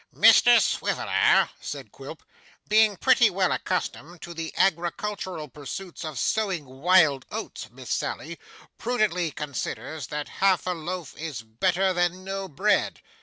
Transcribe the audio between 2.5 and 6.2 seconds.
'being pretty well accustomed to the agricultural pursuits of